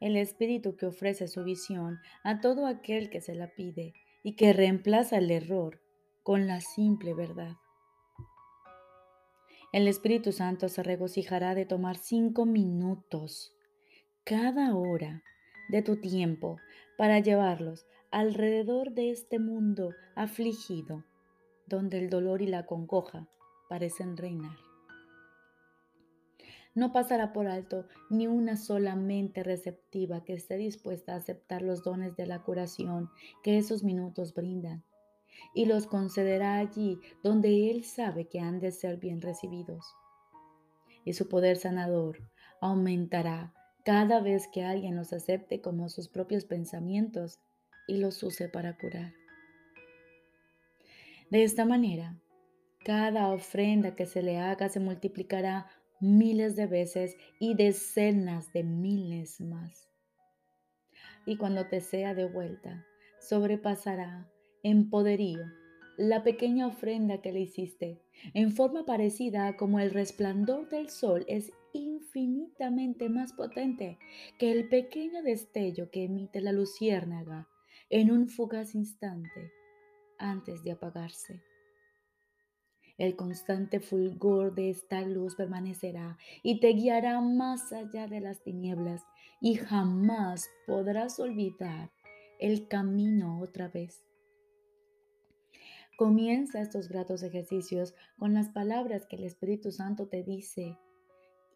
El 0.00 0.16
Espíritu 0.16 0.76
que 0.76 0.86
ofrece 0.86 1.26
su 1.26 1.42
visión 1.42 1.98
a 2.22 2.40
todo 2.40 2.66
aquel 2.66 3.10
que 3.10 3.20
se 3.20 3.34
la 3.34 3.54
pide 3.54 3.94
y 4.22 4.36
que 4.36 4.52
reemplaza 4.52 5.18
el 5.18 5.30
error 5.30 5.80
con 6.22 6.46
la 6.46 6.60
simple 6.60 7.14
verdad. 7.14 7.56
El 9.72 9.88
Espíritu 9.88 10.32
Santo 10.32 10.68
se 10.68 10.82
regocijará 10.82 11.54
de 11.54 11.66
tomar 11.66 11.96
cinco 11.96 12.46
minutos 12.46 13.52
cada 14.24 14.74
hora 14.74 15.22
de 15.68 15.82
tu 15.82 16.00
tiempo 16.00 16.58
para 16.96 17.18
llevarlos 17.18 17.86
alrededor 18.10 18.92
de 18.92 19.10
este 19.10 19.38
mundo 19.38 19.94
afligido, 20.14 21.04
donde 21.66 21.98
el 21.98 22.08
dolor 22.08 22.40
y 22.40 22.46
la 22.46 22.66
congoja 22.66 23.28
parecen 23.68 24.16
reinar. 24.16 24.67
No 26.74 26.92
pasará 26.92 27.32
por 27.32 27.48
alto 27.48 27.86
ni 28.10 28.26
una 28.26 28.56
sola 28.56 28.94
mente 28.94 29.42
receptiva 29.42 30.24
que 30.24 30.34
esté 30.34 30.56
dispuesta 30.56 31.14
a 31.14 31.16
aceptar 31.16 31.62
los 31.62 31.82
dones 31.82 32.16
de 32.16 32.26
la 32.26 32.42
curación 32.42 33.10
que 33.42 33.58
esos 33.58 33.82
minutos 33.82 34.34
brindan 34.34 34.84
y 35.54 35.66
los 35.66 35.86
concederá 35.86 36.58
allí 36.58 37.00
donde 37.22 37.70
Él 37.70 37.84
sabe 37.84 38.28
que 38.28 38.40
han 38.40 38.60
de 38.60 38.72
ser 38.72 38.98
bien 38.98 39.20
recibidos. 39.20 39.94
Y 41.04 41.14
su 41.14 41.28
poder 41.28 41.56
sanador 41.56 42.28
aumentará 42.60 43.54
cada 43.84 44.20
vez 44.20 44.48
que 44.48 44.64
alguien 44.64 44.96
los 44.96 45.12
acepte 45.12 45.60
como 45.60 45.88
sus 45.88 46.08
propios 46.08 46.44
pensamientos 46.44 47.40
y 47.86 47.96
los 47.96 48.22
use 48.22 48.48
para 48.48 48.76
curar. 48.76 49.14
De 51.30 51.42
esta 51.44 51.64
manera, 51.64 52.18
cada 52.84 53.28
ofrenda 53.28 53.94
que 53.96 54.06
se 54.06 54.22
le 54.22 54.38
haga 54.38 54.68
se 54.68 54.80
multiplicará 54.80 55.66
miles 56.00 56.56
de 56.56 56.66
veces 56.66 57.16
y 57.38 57.54
decenas 57.54 58.52
de 58.52 58.64
miles 58.64 59.40
más. 59.40 59.88
Y 61.26 61.36
cuando 61.36 61.66
te 61.66 61.80
sea 61.80 62.14
de 62.14 62.26
vuelta, 62.26 62.86
sobrepasará 63.20 64.30
en 64.62 64.90
poderío 64.90 65.44
la 65.98 66.22
pequeña 66.22 66.68
ofrenda 66.68 67.20
que 67.20 67.32
le 67.32 67.40
hiciste, 67.40 68.00
en 68.32 68.52
forma 68.52 68.86
parecida 68.86 69.48
a 69.48 69.56
como 69.56 69.80
el 69.80 69.90
resplandor 69.90 70.68
del 70.68 70.90
sol 70.90 71.24
es 71.26 71.50
infinitamente 71.72 73.08
más 73.08 73.32
potente 73.32 73.98
que 74.38 74.52
el 74.52 74.68
pequeño 74.68 75.22
destello 75.22 75.90
que 75.90 76.04
emite 76.04 76.40
la 76.40 76.52
luciérnaga 76.52 77.48
en 77.90 78.12
un 78.12 78.28
fugaz 78.28 78.76
instante 78.76 79.50
antes 80.18 80.62
de 80.62 80.70
apagarse. 80.70 81.42
El 82.98 83.14
constante 83.14 83.78
fulgor 83.78 84.56
de 84.56 84.70
esta 84.70 85.02
luz 85.02 85.36
permanecerá 85.36 86.18
y 86.42 86.58
te 86.58 86.70
guiará 86.70 87.20
más 87.20 87.72
allá 87.72 88.08
de 88.08 88.20
las 88.20 88.42
tinieblas 88.42 89.02
y 89.40 89.54
jamás 89.54 90.50
podrás 90.66 91.20
olvidar 91.20 91.92
el 92.40 92.66
camino 92.66 93.40
otra 93.40 93.68
vez. 93.68 94.04
Comienza 95.96 96.60
estos 96.60 96.88
gratos 96.88 97.22
ejercicios 97.22 97.94
con 98.18 98.34
las 98.34 98.48
palabras 98.48 99.06
que 99.06 99.16
el 99.16 99.24
Espíritu 99.24 99.70
Santo 99.70 100.08
te 100.08 100.24
dice 100.24 100.76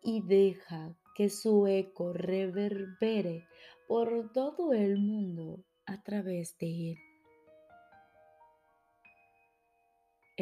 y 0.03 0.23
deja 0.23 0.97
que 1.17 1.29
su 1.29 1.67
eco 1.67 2.13
reverbere 2.13 3.47
por 3.89 4.33
todo 4.33 4.73
el 4.73 4.99
mundo 4.99 5.65
a 5.87 6.03
través 6.03 6.57
de 6.59 6.93
él. 6.93 6.99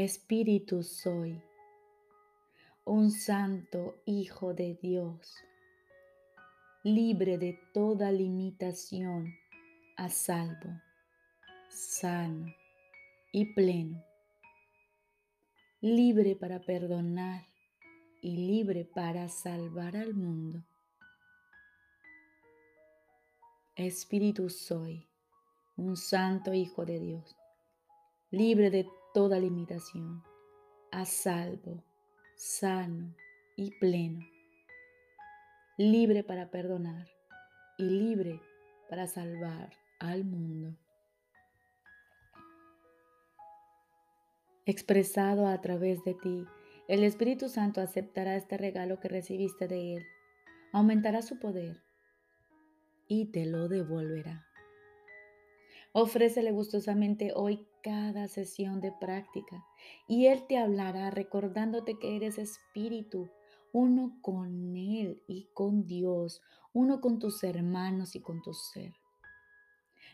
Espíritu 0.04 0.82
soy, 0.82 1.42
un 2.86 3.10
santo 3.10 4.00
Hijo 4.06 4.54
de 4.54 4.78
Dios, 4.80 5.36
libre 6.82 7.36
de 7.36 7.60
toda 7.74 8.10
limitación, 8.10 9.34
a 9.98 10.08
salvo, 10.08 10.70
sano 11.68 12.46
y 13.30 13.52
pleno, 13.52 14.02
libre 15.82 16.34
para 16.34 16.60
perdonar 16.60 17.44
y 18.22 18.38
libre 18.38 18.86
para 18.86 19.28
salvar 19.28 19.98
al 19.98 20.14
mundo. 20.14 20.64
Espíritu 23.76 24.48
soy, 24.48 25.06
un 25.76 25.98
santo 25.98 26.54
Hijo 26.54 26.86
de 26.86 27.00
Dios, 27.00 27.36
libre 28.30 28.70
de 28.70 28.88
toda 29.12 29.38
limitación, 29.38 30.22
a 30.92 31.04
salvo, 31.04 31.84
sano 32.36 33.14
y 33.56 33.70
pleno, 33.78 34.20
libre 35.76 36.24
para 36.24 36.50
perdonar 36.50 37.08
y 37.78 37.84
libre 37.84 38.40
para 38.88 39.06
salvar 39.06 39.70
al 39.98 40.24
mundo. 40.24 40.76
expresado 44.70 45.46
a 45.48 45.60
través 45.60 46.04
de 46.04 46.14
ti, 46.14 46.46
el 46.88 47.04
Espíritu 47.04 47.48
Santo 47.48 47.80
aceptará 47.80 48.36
este 48.36 48.56
regalo 48.56 49.00
que 49.00 49.08
recibiste 49.08 49.68
de 49.68 49.96
Él, 49.96 50.06
aumentará 50.72 51.22
su 51.22 51.38
poder 51.38 51.82
y 53.08 53.26
te 53.26 53.46
lo 53.46 53.68
devolverá. 53.68 54.49
Ofrécele 55.92 56.52
gustosamente 56.52 57.32
hoy 57.34 57.66
cada 57.82 58.28
sesión 58.28 58.80
de 58.80 58.92
práctica 58.92 59.64
y 60.06 60.26
Él 60.26 60.46
te 60.46 60.56
hablará 60.56 61.10
recordándote 61.10 61.98
que 61.98 62.14
eres 62.14 62.38
espíritu, 62.38 63.28
uno 63.72 64.16
con 64.22 64.76
Él 64.76 65.20
y 65.26 65.48
con 65.52 65.86
Dios, 65.86 66.42
uno 66.72 67.00
con 67.00 67.18
tus 67.18 67.42
hermanos 67.42 68.14
y 68.14 68.20
con 68.20 68.40
tu 68.40 68.54
ser. 68.54 68.92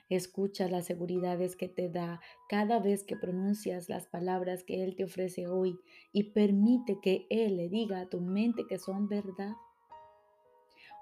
Escucha 0.09 0.69
las 0.69 0.87
seguridades 0.87 1.57
que 1.57 1.69
te 1.69 1.91
da 1.91 2.21
cada 2.49 2.79
vez 2.79 3.05
que 3.05 3.17
pronuncias 3.17 3.91
las 3.91 4.07
palabras 4.07 4.65
que 4.65 4.83
Él 4.83 4.97
te 4.97 5.05
ofrece 5.05 5.47
hoy 5.47 5.79
y 6.12 6.31
permite 6.31 7.01
que 7.03 7.27
Él 7.29 7.59
le 7.59 7.69
diga 7.69 8.01
a 8.01 8.09
tu 8.09 8.21
mente 8.21 8.67
que 8.67 8.79
son 8.79 9.09
verdad. 9.09 9.53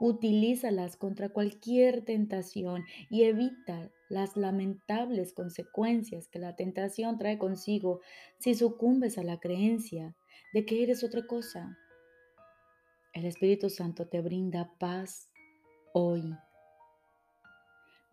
Utilízalas 0.00 0.96
contra 0.96 1.28
cualquier 1.28 2.04
tentación 2.04 2.85
y 3.11 3.24
evita 3.24 3.90
las 4.09 4.37
lamentables 4.37 5.33
consecuencias 5.33 6.28
que 6.28 6.38
la 6.38 6.57
tentación 6.57 7.16
trae 7.16 7.38
consigo 7.38 8.00
si 8.38 8.54
sucumbes 8.54 9.18
a 9.18 9.22
la 9.22 9.38
creencia 9.38 10.14
de 10.52 10.64
que 10.66 10.83
eres 10.83 11.04
otra 11.04 11.26
cosa. 11.26 11.78
El 13.12 13.24
Espíritu 13.24 13.70
Santo 13.70 14.09
te 14.09 14.20
brinda 14.20 14.72
paz 14.78 15.30
hoy. 15.92 16.37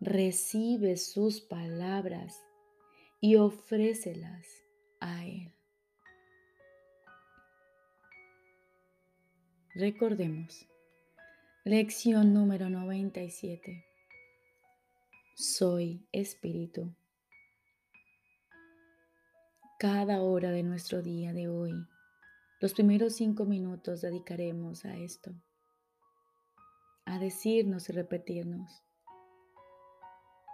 Recibe 0.00 0.96
sus 0.96 1.40
palabras 1.40 2.40
y 3.20 3.36
ofrécelas 3.36 4.46
a 5.00 5.24
Él. 5.24 5.52
Recordemos, 9.74 10.66
lección 11.64 12.34
número 12.34 12.68
97. 12.68 13.84
Soy 15.36 16.04
espíritu. 16.10 16.92
Cada 19.78 20.22
hora 20.22 20.50
de 20.50 20.64
nuestro 20.64 21.02
día 21.02 21.32
de 21.32 21.46
hoy, 21.46 21.72
los 22.60 22.74
primeros 22.74 23.14
cinco 23.14 23.44
minutos 23.44 24.00
dedicaremos 24.00 24.84
a 24.84 24.96
esto 24.96 25.32
a 27.04 27.20
decirnos 27.20 27.88
y 27.88 27.92
repetirnos, 27.92 28.82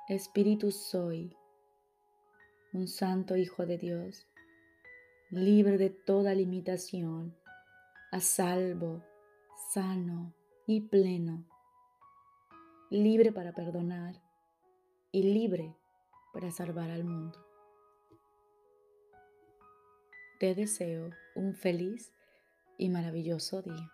Espíritu 0.09 0.73
soy, 0.73 1.37
un 2.73 2.87
santo 2.87 3.37
Hijo 3.37 3.65
de 3.65 3.79
Dios, 3.79 4.27
libre 5.31 5.79
de 5.79 5.89
toda 5.89 6.35
limitación, 6.35 7.35
a 8.13 8.21
salvo, 8.21 9.03
sano 9.73 10.38
y 10.69 10.83
pleno, 10.83 11.47
libre 12.91 13.33
para 13.33 13.55
perdonar 13.55 14.21
y 15.11 15.23
libre 15.23 15.75
para 16.35 16.51
salvar 16.51 16.91
al 16.91 17.05
mundo. 17.05 17.43
Te 20.39 20.55
deseo 20.55 21.09
un 21.35 21.55
feliz 21.55 22.13
y 22.77 22.91
maravilloso 22.91 23.63
día. 23.63 23.91